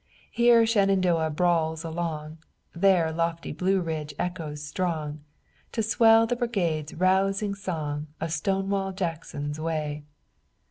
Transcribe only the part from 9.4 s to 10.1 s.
way."